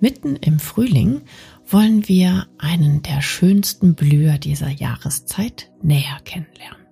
[0.00, 1.22] Mitten im Frühling
[1.66, 6.86] wollen wir einen der schönsten Blüher dieser Jahreszeit näher kennenlernen.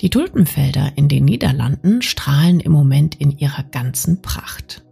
[0.00, 4.82] Die Tulpenfelder in den Niederlanden strahlen im Moment in ihrer ganzen Pracht.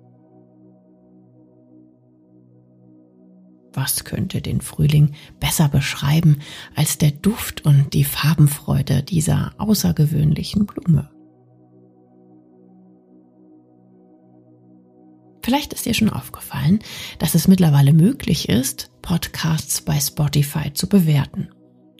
[3.72, 6.38] Was könnte den Frühling besser beschreiben
[6.76, 11.13] als der Duft und die Farbenfreude dieser außergewöhnlichen Blume?
[15.44, 16.78] Vielleicht ist dir schon aufgefallen,
[17.18, 21.50] dass es mittlerweile möglich ist, Podcasts bei Spotify zu bewerten.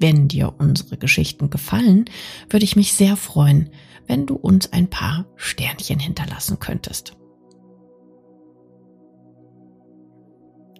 [0.01, 2.07] Wenn dir unsere Geschichten gefallen,
[2.49, 3.69] würde ich mich sehr freuen,
[4.07, 7.19] wenn du uns ein paar Sternchen hinterlassen könntest.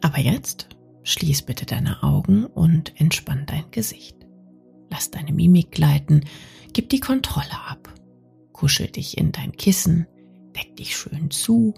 [0.01, 0.69] Aber jetzt
[1.03, 4.17] schließ bitte deine Augen und entspann dein Gesicht.
[4.91, 6.23] Lass deine Mimik gleiten,
[6.73, 7.93] gib die Kontrolle ab.
[8.55, 10.07] Kuschel dich in dein Kissen,
[10.57, 11.75] deck dich schön zu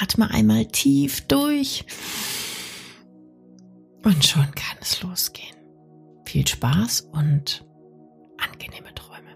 [0.00, 1.84] Atme einmal tief durch.
[4.04, 5.56] Und schon kann es losgehen.
[6.24, 7.66] Viel Spaß und
[8.38, 9.30] angenehme Träume.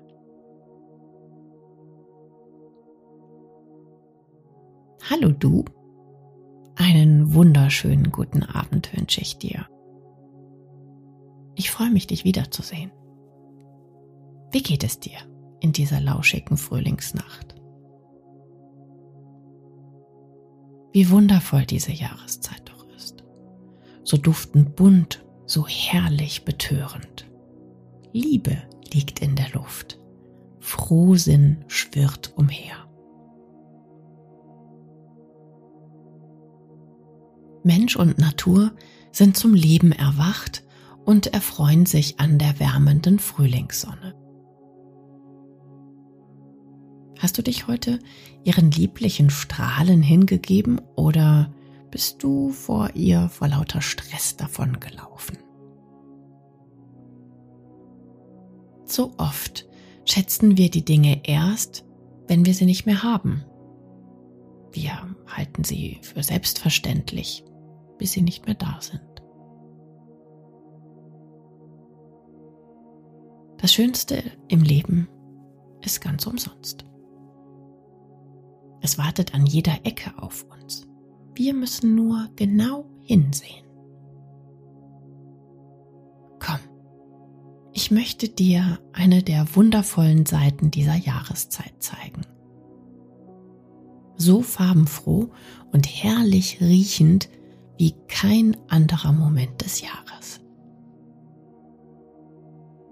[5.10, 5.64] Hallo du.
[6.76, 9.66] Einen wunderschönen guten Abend wünsche ich dir.
[11.56, 12.90] Ich freue mich, dich wiederzusehen.
[14.50, 15.18] Wie geht es dir
[15.60, 17.53] in dieser lauschigen Frühlingsnacht?
[20.94, 23.24] Wie wundervoll diese Jahreszeit doch ist.
[24.04, 27.28] So duftend bunt, so herrlich betörend.
[28.12, 29.98] Liebe liegt in der Luft.
[30.60, 32.76] Frohsinn schwirrt umher.
[37.64, 38.70] Mensch und Natur
[39.10, 40.62] sind zum Leben erwacht
[41.04, 44.14] und erfreuen sich an der wärmenden Frühlingssonne.
[47.24, 48.00] Hast du dich heute
[48.42, 51.50] ihren lieblichen Strahlen hingegeben oder
[51.90, 55.38] bist du vor ihr vor lauter Stress davongelaufen?
[58.84, 59.66] So oft
[60.04, 61.86] schätzen wir die Dinge erst,
[62.26, 63.42] wenn wir sie nicht mehr haben.
[64.70, 67.42] Wir halten sie für selbstverständlich,
[67.96, 69.00] bis sie nicht mehr da sind.
[73.62, 75.08] Das Schönste im Leben
[75.80, 76.84] ist ganz umsonst.
[78.84, 80.86] Es wartet an jeder Ecke auf uns.
[81.34, 83.64] Wir müssen nur genau hinsehen.
[86.38, 86.58] Komm,
[87.72, 92.26] ich möchte dir eine der wundervollen Seiten dieser Jahreszeit zeigen.
[94.16, 95.30] So farbenfroh
[95.72, 97.30] und herrlich riechend
[97.78, 100.40] wie kein anderer Moment des Jahres.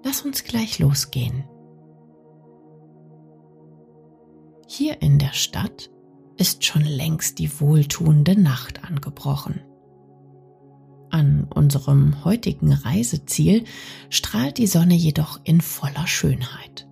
[0.03, 1.45] Lass uns gleich losgehen
[4.75, 5.91] Hier in der Stadt
[6.39, 9.61] ist schon längst die wohltuende Nacht angebrochen.
[11.11, 13.65] An unserem heutigen Reiseziel
[14.09, 16.89] strahlt die Sonne jedoch in voller Schönheit.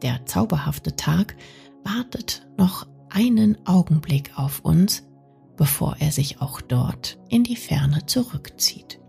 [0.00, 1.36] Der zauberhafte Tag
[1.84, 5.02] wartet noch einen Augenblick auf uns,
[5.58, 9.00] bevor er sich auch dort in die Ferne zurückzieht.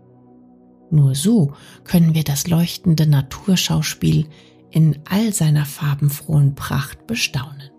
[0.90, 4.28] Nur so können wir das leuchtende Naturschauspiel
[4.76, 7.70] in all seiner farbenfrohen Pracht bestaunen.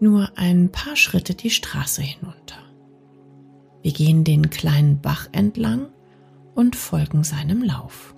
[0.00, 2.56] Nur ein paar Schritte die Straße hinunter.
[3.82, 5.88] Wir gehen den kleinen Bach entlang
[6.54, 8.14] und folgen seinem Lauf.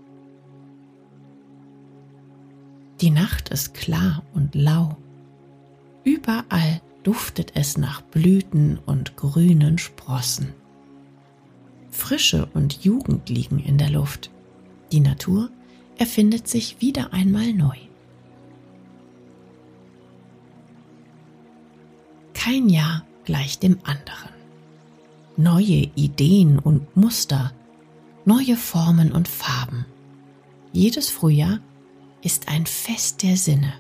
[3.01, 4.97] Die Nacht ist klar und lau.
[6.05, 10.55] Überall duftet es nach Blüten und grünen Sprossen.
[11.91, 14.31] Frische und Jugend liegen in der Luft.
[14.95, 15.51] Die Natur
[15.99, 17.77] erfindet sich wieder einmal neu.
[22.33, 24.31] Kein Jahr gleicht dem anderen.
[25.37, 27.53] Neue Ideen und Muster,
[28.25, 29.85] neue Formen und Farben.
[30.73, 31.59] Jedes Frühjahr
[32.23, 33.73] ist ein Fest der Sinne.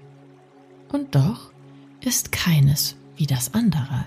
[0.90, 1.52] Und doch
[2.00, 4.06] ist keines wie das andere.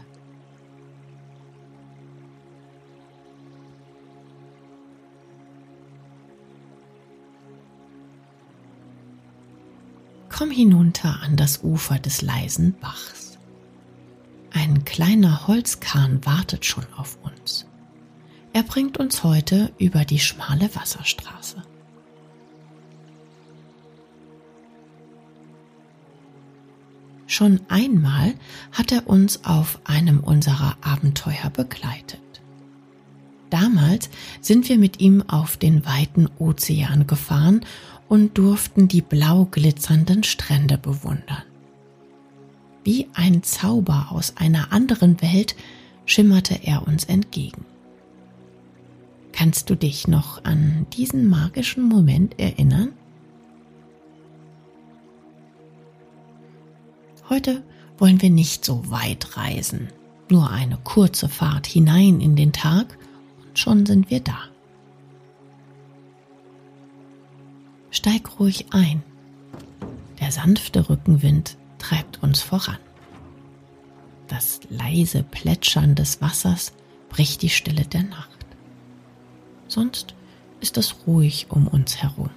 [10.37, 13.39] Komm hinunter an das Ufer des leisen Bachs.
[14.53, 17.65] Ein kleiner Holzkahn wartet schon auf uns.
[18.53, 21.63] Er bringt uns heute über die schmale Wasserstraße.
[27.25, 28.35] Schon einmal
[28.71, 32.21] hat er uns auf einem unserer Abenteuer begleitet.
[33.49, 34.09] Damals
[34.41, 37.65] sind wir mit ihm auf den weiten Ozean gefahren
[38.09, 41.43] und durften die blau glitzernden Strände bewundern.
[42.83, 45.55] Wie ein Zauber aus einer anderen Welt
[46.05, 47.65] schimmerte er uns entgegen.
[49.33, 52.93] Kannst du dich noch an diesen magischen Moment erinnern?
[57.29, 57.61] Heute
[57.97, 59.89] wollen wir nicht so weit reisen,
[60.29, 62.97] nur eine kurze Fahrt hinein in den Tag
[63.45, 64.39] und schon sind wir da.
[67.91, 69.03] Steig ruhig ein.
[70.19, 72.77] Der sanfte Rückenwind treibt uns voran.
[74.27, 76.73] Das leise Plätschern des Wassers
[77.09, 78.45] bricht die Stille der Nacht.
[79.67, 80.15] Sonst
[80.59, 82.29] ist es ruhig um uns herum.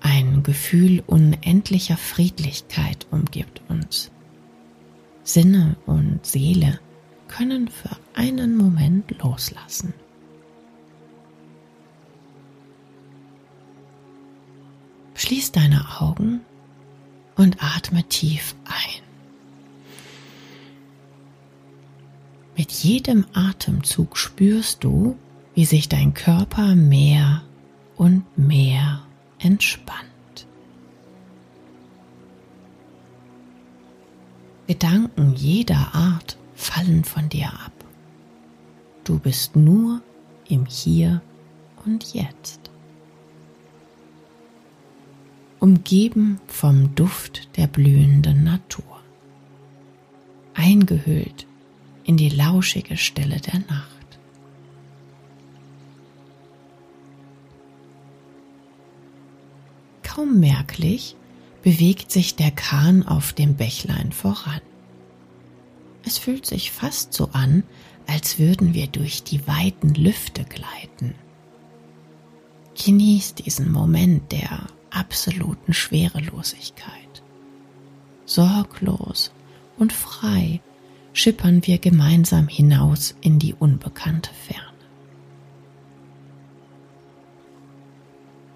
[0.00, 4.10] Ein Gefühl unendlicher Friedlichkeit umgibt uns.
[5.24, 6.78] Sinne und Seele
[7.26, 9.94] können für einen Moment loslassen.
[15.26, 16.42] Schließ deine Augen
[17.34, 19.02] und atme tief ein.
[22.56, 25.18] Mit jedem Atemzug spürst du,
[25.56, 27.42] wie sich dein Körper mehr
[27.96, 29.02] und mehr
[29.40, 30.46] entspannt.
[34.68, 37.72] Gedanken jeder Art fallen von dir ab.
[39.02, 40.02] Du bist nur
[40.48, 41.20] im Hier
[41.84, 42.65] und Jetzt.
[45.66, 49.02] Umgeben vom Duft der blühenden Natur.
[50.54, 51.48] Eingehüllt
[52.04, 54.06] in die lauschige Stille der Nacht.
[60.04, 61.16] Kaum merklich
[61.64, 64.60] bewegt sich der Kahn auf dem Bächlein voran.
[66.04, 67.64] Es fühlt sich fast so an,
[68.06, 71.16] als würden wir durch die weiten Lüfte gleiten.
[72.76, 77.22] Genieß diesen Moment der absoluten Schwerelosigkeit.
[78.24, 79.30] Sorglos
[79.78, 80.60] und frei
[81.12, 84.62] schippern wir gemeinsam hinaus in die unbekannte Ferne.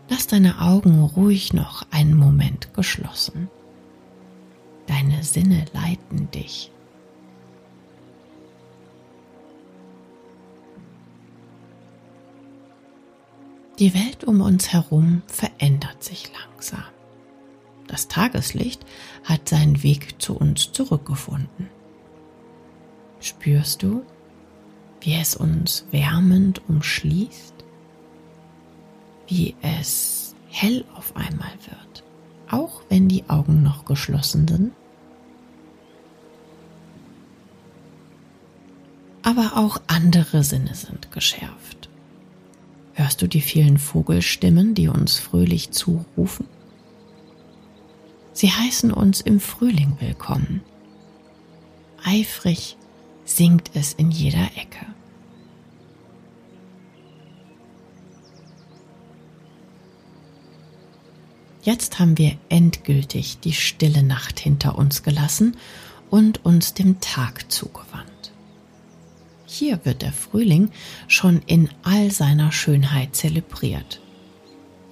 [0.09, 3.49] Lass deine Augen ruhig noch einen Moment geschlossen.
[4.87, 6.73] Deine Sinne leiten dich.
[13.81, 16.85] Die Welt um uns herum verändert sich langsam.
[17.89, 18.85] Das Tageslicht
[19.25, 21.69] hat seinen Weg zu uns zurückgefunden.
[23.19, 24.03] Spürst du,
[25.01, 27.61] wie es uns wärmend umschließt?
[29.31, 32.05] wie es hell auf einmal wird,
[32.51, 34.73] auch wenn die Augen noch geschlossen sind.
[39.23, 41.80] Aber auch andere Sinne sind geschärft.
[42.95, 46.47] Hörst du die vielen Vogelstimmen, die uns fröhlich zurufen?
[48.33, 50.63] Sie heißen uns im Frühling willkommen.
[52.05, 52.77] Eifrig
[53.25, 54.87] singt es in jeder Ecke.
[61.63, 65.57] Jetzt haben wir endgültig die stille Nacht hinter uns gelassen
[66.09, 68.20] und uns dem Tag zugewandt.
[69.53, 70.71] Hier wird der Frühling
[71.09, 74.01] schon in all seiner Schönheit zelebriert.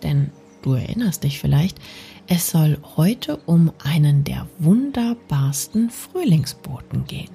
[0.03, 1.79] Denn du erinnerst dich vielleicht,
[2.27, 7.31] es soll heute um einen der wunderbarsten Frühlingsboten gehen.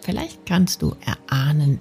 [0.00, 1.78] Vielleicht kannst du erahnen,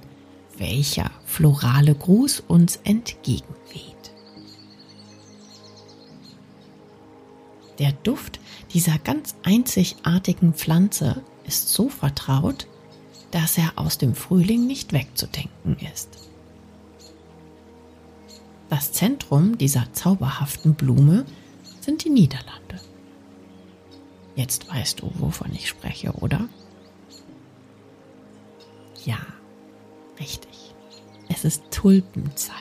[0.59, 4.11] welcher florale Gruß uns entgegenweht.
[7.79, 8.39] Der Duft
[8.75, 12.67] dieser ganz einzigartigen Pflanze ist so vertraut,
[13.31, 16.09] dass er aus dem Frühling nicht wegzudenken ist.
[18.69, 21.25] Das Zentrum dieser zauberhaften Blume
[21.79, 22.81] sind die Niederlande.
[24.35, 26.47] Jetzt weißt du, wovon ich spreche, oder?
[29.05, 29.17] Ja,
[30.19, 30.75] richtig.
[31.29, 32.53] Es ist Tulpenzeit.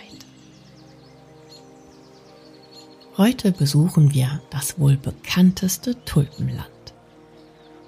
[3.17, 6.71] Heute besuchen wir das wohl bekannteste Tulpenland.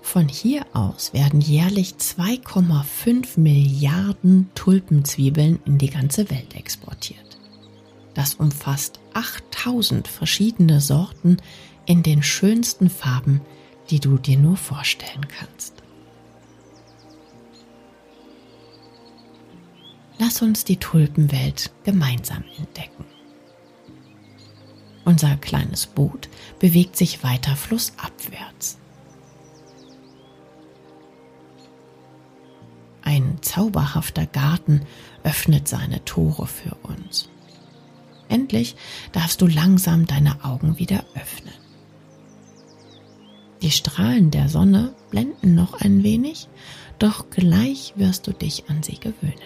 [0.08, 7.38] Von hier aus werden jährlich 2,5 Milliarden Tulpenzwiebeln in die ganze Welt exportiert.
[8.14, 11.36] Das umfasst 8000 verschiedene Sorten
[11.84, 13.42] in den schönsten Farben,
[13.90, 15.74] die du dir nur vorstellen kannst.
[20.18, 23.04] lass uns die Tulpenwelt gemeinsam entdecken.
[25.04, 28.78] Unser kleines Boot bewegt sich weiter flussabwärts.
[33.08, 34.82] Ein zauberhafter Garten
[35.22, 37.30] öffnet seine Tore für uns.
[38.28, 38.76] Endlich
[39.12, 41.54] darfst du langsam deine Augen wieder öffnen.
[43.62, 46.48] Die Strahlen der Sonne blenden noch ein wenig,
[46.98, 49.40] doch gleich wirst du dich an sie gewöhnen.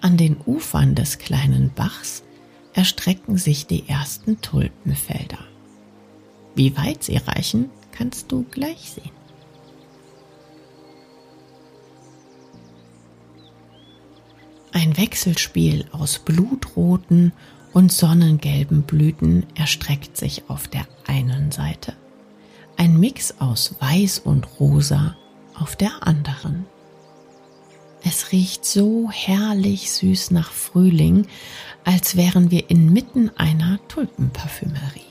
[0.00, 2.24] An den Ufern des kleinen Bachs
[2.72, 5.38] erstrecken sich die ersten Tulpenfelder.
[6.56, 9.10] Wie weit sie reichen, kannst du gleich sehen.
[14.72, 17.32] Ein Wechselspiel aus blutroten
[17.74, 21.94] und sonnengelben Blüten erstreckt sich auf der einen Seite,
[22.78, 25.14] ein Mix aus Weiß und Rosa
[25.54, 26.64] auf der anderen.
[28.02, 31.26] Es riecht so herrlich süß nach Frühling,
[31.84, 35.09] als wären wir inmitten einer Tulpenparfümerie.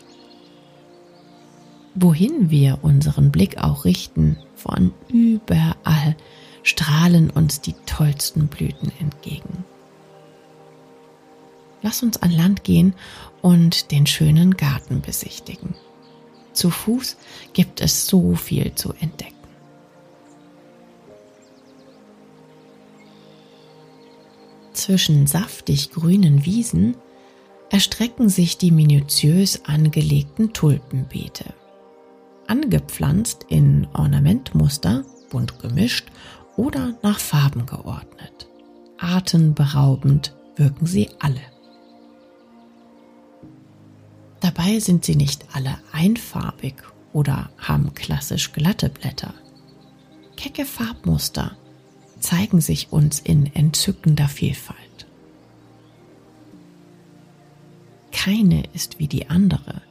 [1.96, 6.16] Wohin wir unseren Blick auch richten, von überall
[6.64, 9.64] strahlen uns die tollsten Blüten entgegen.
[11.82, 12.94] Lass uns an Land gehen
[13.42, 15.76] und den schönen Garten besichtigen.
[16.54, 17.18] Zu Fuß
[17.54, 19.36] gibt es so viel zu entdecken.
[24.74, 26.96] Zwischen saftig grünen Wiesen
[27.70, 31.54] erstrecken sich die minutiös angelegten Tulpenbeete.
[32.50, 36.08] Angepflanzt in Ornamentmuster, bunt gemischt
[36.58, 38.50] oder nach Farben geordnet.
[38.98, 41.42] Atemberaubend wirken sie alle.
[44.40, 46.74] Dabei sind sie nicht alle einfarbig
[47.14, 49.36] oder haben klassisch glatte Blätter.
[50.36, 51.56] Kecke Farbmuster
[52.20, 55.06] zeigen sich uns in entzückender Vielfalt.
[58.12, 59.84] Keine ist wie die andere,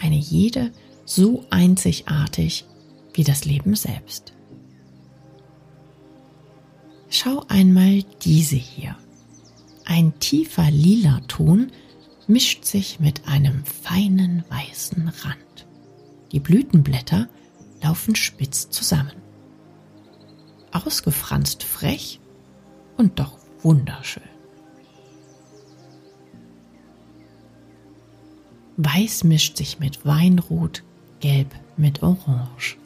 [0.00, 0.72] eine jede
[1.06, 2.66] so einzigartig
[3.14, 4.34] wie das Leben selbst.
[7.08, 8.96] Schau einmal diese hier.
[9.86, 11.70] Ein tiefer lila Ton
[12.26, 15.66] mischt sich mit einem feinen weißen Rand.
[16.32, 17.28] Die Blütenblätter
[17.82, 19.12] laufen spitz zusammen.
[20.72, 22.20] Ausgefranst frech
[22.96, 24.22] und doch wunderschön.
[28.76, 30.82] Weiß mischt sich mit Weinrot,
[31.20, 32.76] Gelb mit Orange.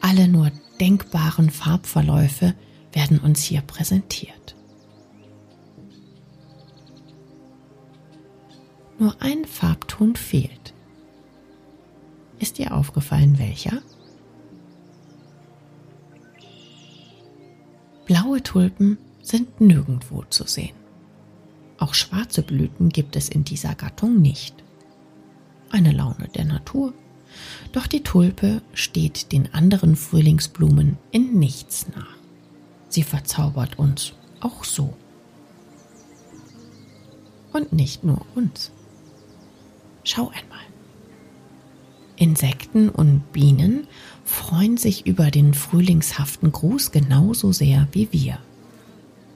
[0.00, 2.54] Alle nur denkbaren Farbverläufe
[2.92, 4.56] werden uns hier präsentiert.
[8.98, 10.74] Nur ein Farbton fehlt.
[12.38, 13.82] Ist dir aufgefallen, welcher?
[18.04, 20.74] Blaue Tulpen sind nirgendwo zu sehen.
[21.78, 24.54] Auch schwarze Blüten gibt es in dieser Gattung nicht.
[25.70, 26.92] Eine Laune der Natur.
[27.72, 32.16] Doch die Tulpe steht den anderen Frühlingsblumen in nichts nach.
[32.88, 34.94] Sie verzaubert uns auch so.
[37.52, 38.70] Und nicht nur uns.
[40.04, 40.58] Schau einmal.
[42.16, 43.86] Insekten und Bienen
[44.24, 48.38] freuen sich über den frühlingshaften Gruß genauso sehr wie wir.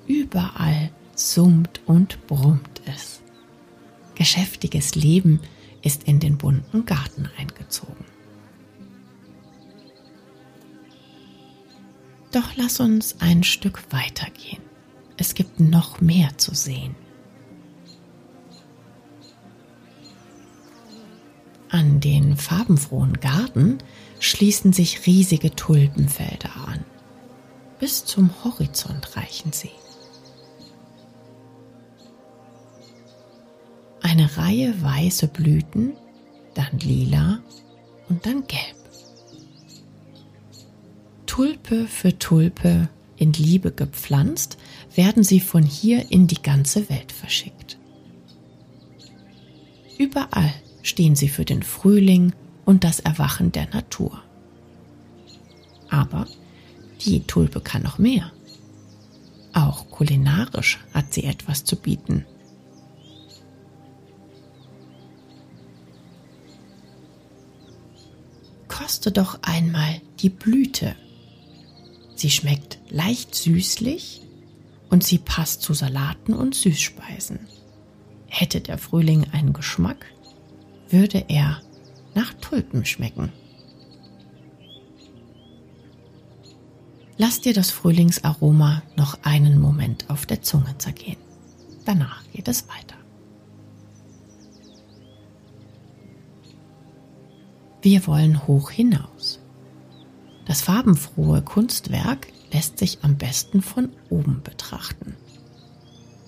[0.06, 3.20] Überall summt und brummt es.
[4.14, 5.40] Geschäftiges Leben
[5.86, 8.04] ist in den bunten Garten eingezogen.
[12.32, 14.60] Doch lass uns ein Stück weitergehen.
[15.16, 16.96] Es gibt noch mehr zu sehen.
[21.68, 23.78] An den farbenfrohen Garten
[24.18, 26.84] schließen sich riesige Tulpenfelder an.
[27.78, 29.70] Bis zum Horizont reichen sie.
[34.16, 35.92] Eine Reihe weiße Blüten,
[36.54, 37.40] dann lila
[38.08, 38.76] und dann gelb.
[41.26, 44.56] Tulpe für Tulpe in Liebe gepflanzt,
[44.94, 47.76] werden sie von hier in die ganze Welt verschickt.
[49.98, 52.32] Überall stehen sie für den Frühling
[52.64, 54.22] und das Erwachen der Natur.
[55.90, 56.26] Aber
[57.02, 58.32] die Tulpe kann noch mehr.
[59.52, 62.24] Auch kulinarisch hat sie etwas zu bieten.
[69.06, 70.96] Koste doch einmal die Blüte
[72.16, 74.22] Sie schmeckt leicht süßlich
[74.90, 77.38] und sie passt zu Salaten und Süßspeisen.
[78.26, 80.06] Hätte der Frühling einen Geschmack,
[80.88, 81.62] würde er
[82.16, 83.32] nach Tulpen schmecken.
[87.16, 91.18] Lass dir das Frühlingsaroma noch einen Moment auf der Zunge zergehen.
[91.84, 92.95] Danach geht es weiter.
[97.86, 99.38] Wir wollen hoch hinaus.
[100.44, 105.14] Das farbenfrohe Kunstwerk lässt sich am besten von oben betrachten.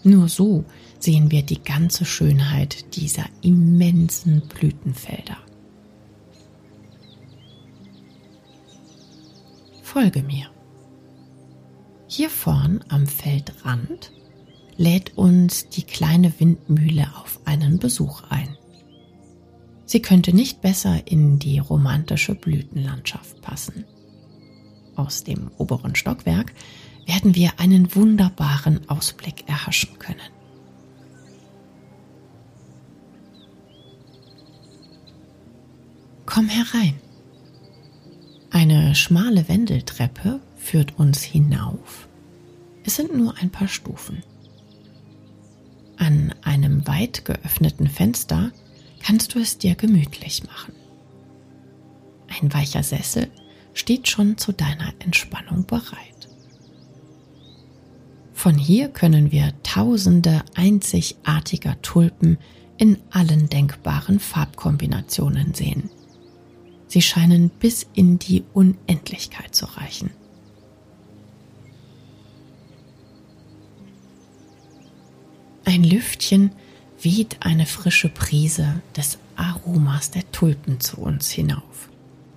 [0.05, 0.65] Nur so
[1.01, 5.37] sehen wir die ganze Schönheit dieser immensen Blütenfelder.
[9.83, 10.47] Folge mir.
[12.07, 14.13] Hier vorn am Feldrand
[14.77, 18.58] lädt uns die kleine Windmühle auf einen Besuch ein.
[19.89, 23.87] Sie könnte nicht besser in die romantische Blütenlandschaft passen.
[24.97, 26.53] Aus dem oberen Stockwerk
[27.07, 30.21] werden wir einen wunderbaren Ausblick erhaschen können.
[36.27, 37.01] Komm herein.
[38.51, 42.09] Eine schmale Wendeltreppe führt uns hinauf.
[42.85, 44.23] Es sind nur ein paar Stufen.
[45.97, 48.53] An einem weit geöffneten Fenster
[49.03, 50.73] kannst du es dir gemütlich machen.
[52.41, 53.29] Ein weicher Sessel
[53.75, 56.29] steht schon zu deiner Entspannung bereit.
[58.33, 62.39] Von hier können wir tausende einzigartiger Tulpen
[62.77, 65.91] in allen denkbaren Farbkombinationen sehen.
[66.87, 70.11] Sie scheinen bis in die Unendlichkeit zu reichen.
[75.65, 76.53] Ein Lüftchen
[77.03, 81.89] weht eine frische Prise des Aromas der Tulpen zu uns hinauf.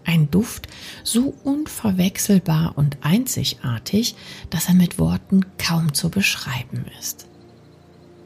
[0.04, 0.68] Ein Duft
[1.04, 4.16] so unverwechselbar und einzigartig,
[4.50, 7.28] dass er mit Worten kaum zu beschreiben ist.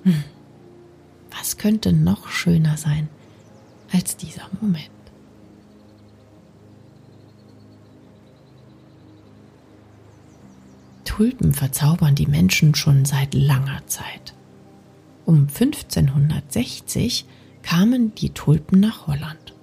[0.03, 0.23] Hm.
[1.37, 3.09] Was könnte noch schöner sein
[3.91, 4.89] als dieser Moment?
[11.03, 14.33] Tulpen verzaubern die Menschen schon seit langer Zeit.
[15.25, 17.25] Um 1560
[17.63, 19.55] kamen die Tulpen nach Holland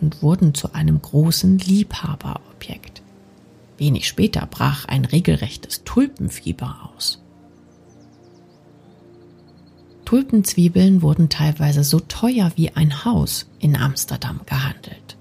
[0.00, 3.02] und wurden zu einem großen Liebhaberobjekt.
[3.76, 7.20] Wenig später brach ein regelrechtes Tulpenfieber aus.
[10.06, 15.18] Tulpenzwiebeln wurden teilweise so teuer wie ein Haus in Amsterdam gehandelt.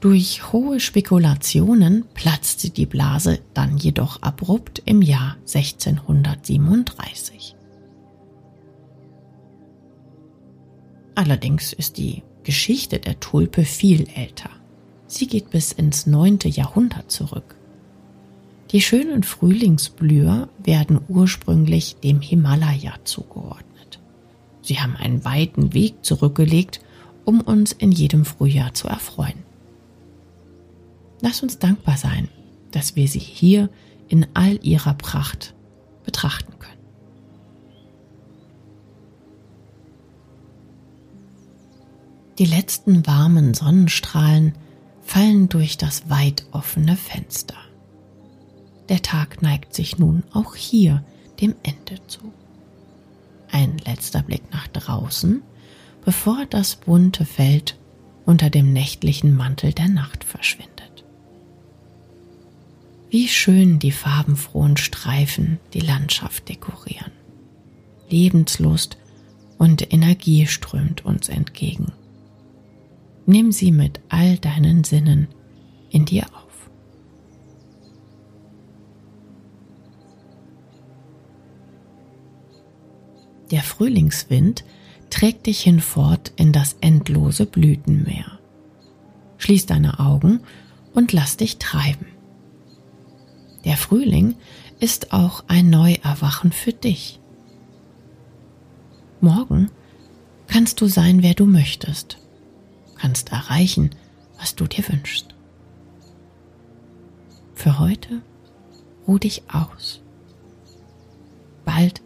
[0.00, 7.56] Durch hohe Spekulationen platzte die Blase dann jedoch abrupt im Jahr 1637.
[11.20, 14.48] Allerdings ist die Geschichte der Tulpe viel älter.
[15.06, 17.56] Sie geht bis ins neunte Jahrhundert zurück.
[18.70, 24.00] Die schönen Frühlingsblüher werden ursprünglich dem Himalaya zugeordnet.
[24.62, 26.80] Sie haben einen weiten Weg zurückgelegt,
[27.26, 29.44] um uns in jedem Frühjahr zu erfreuen.
[31.20, 32.30] Lass uns dankbar sein,
[32.70, 33.68] dass wir sie hier
[34.08, 35.52] in all ihrer Pracht
[36.02, 36.79] betrachten können.
[42.40, 44.54] Die letzten warmen Sonnenstrahlen
[45.02, 47.58] fallen durch das weit offene Fenster.
[48.88, 51.04] Der Tag neigt sich nun auch hier
[51.42, 52.32] dem Ende zu.
[53.50, 55.42] Ein letzter Blick nach draußen,
[56.02, 57.78] bevor das bunte Feld
[58.24, 61.04] unter dem nächtlichen Mantel der Nacht verschwindet.
[63.10, 67.12] Wie schön die farbenfrohen Streifen die Landschaft dekorieren.
[68.08, 68.96] Lebenslust
[69.58, 71.92] und Energie strömt uns entgegen.
[73.30, 75.28] Nimm sie mit all deinen Sinnen
[75.88, 76.68] in dir auf.
[83.52, 84.64] Der Frühlingswind
[85.10, 88.40] trägt dich hinfort in das endlose Blütenmeer.
[89.38, 90.40] Schließ deine Augen
[90.92, 92.06] und lass dich treiben.
[93.64, 94.34] Der Frühling
[94.80, 97.20] ist auch ein Neuerwachen für dich.
[99.20, 99.70] Morgen
[100.48, 102.18] kannst du sein, wer du möchtest
[103.00, 103.90] kannst erreichen,
[104.38, 105.34] was du dir wünschst.
[107.54, 108.22] Für heute
[109.06, 110.00] ruh dich aus.
[111.64, 112.02] Bald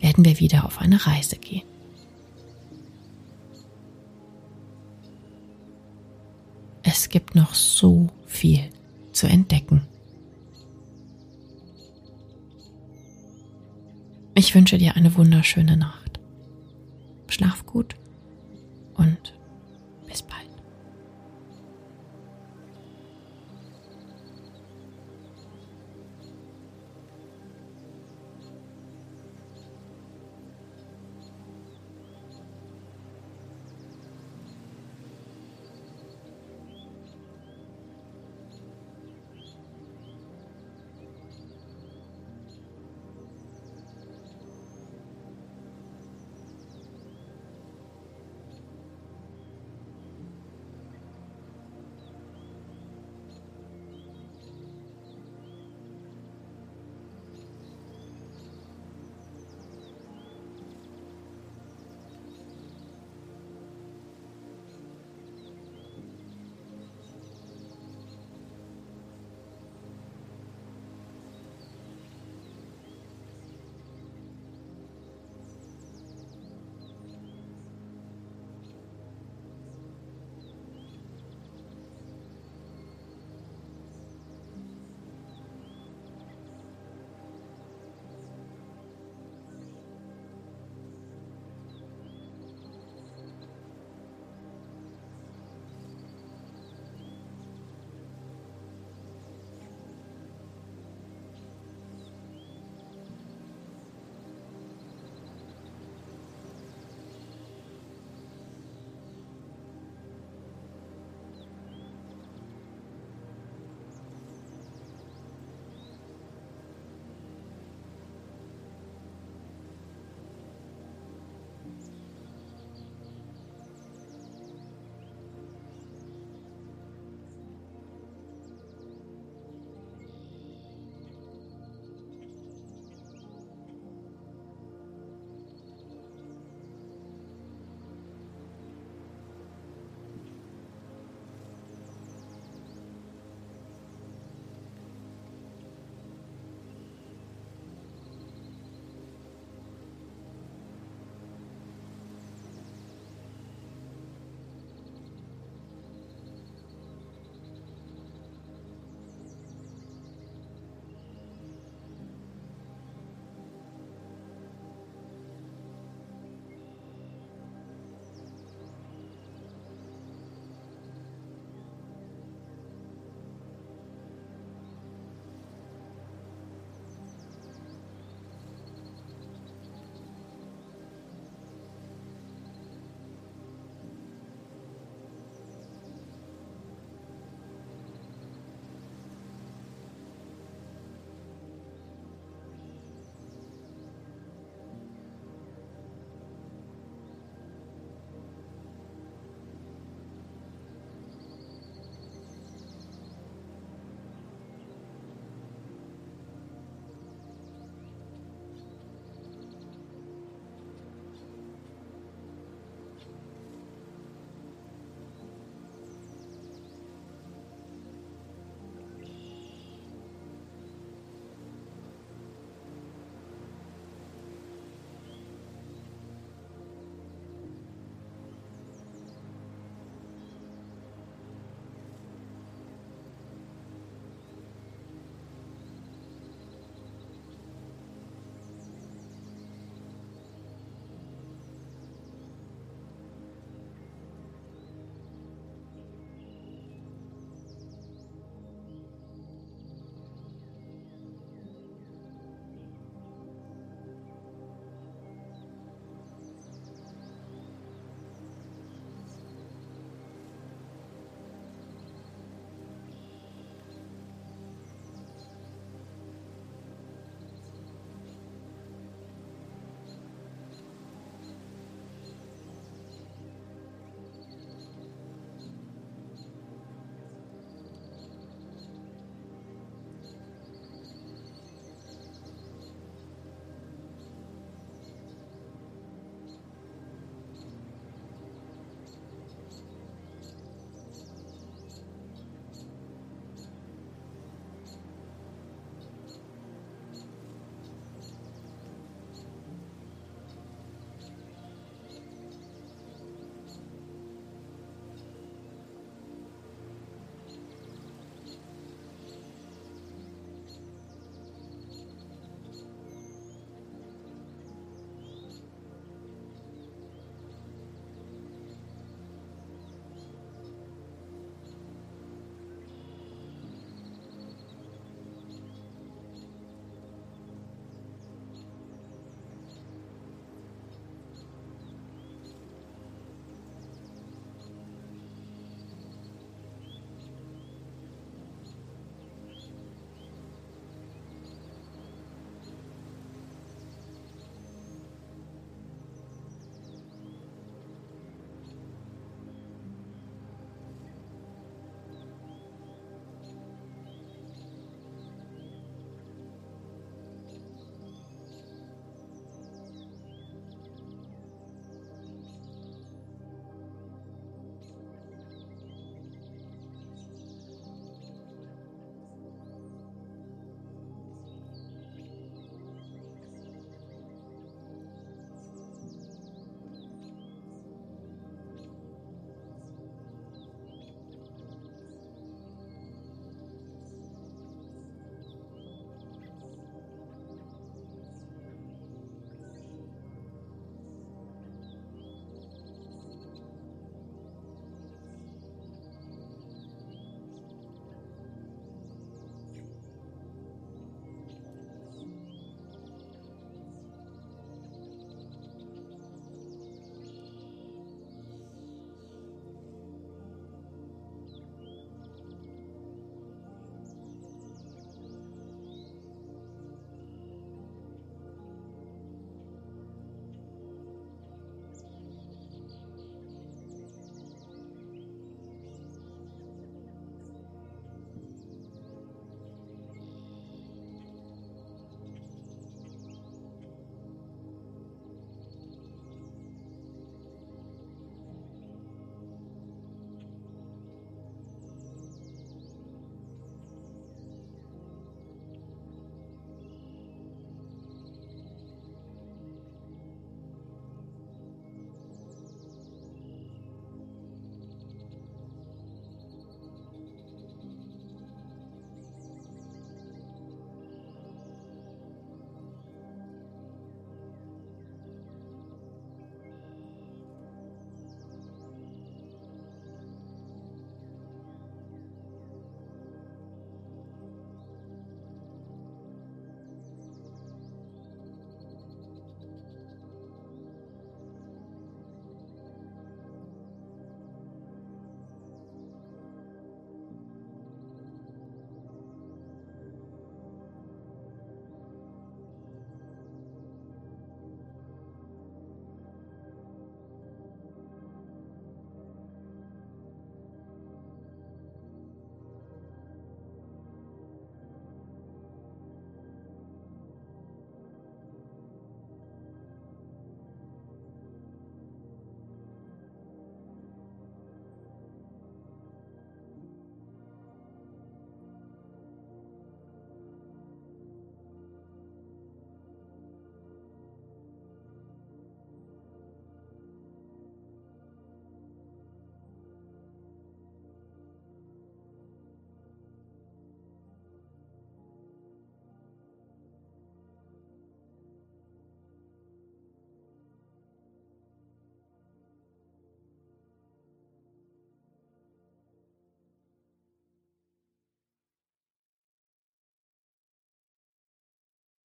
[0.00, 1.66] werden wir wieder auf eine Reise gehen.
[6.82, 8.68] Es gibt noch so viel
[9.12, 9.86] zu entdecken.
[14.34, 16.20] Ich wünsche dir eine wunderschöne Nacht.
[17.28, 17.94] Schlaf gut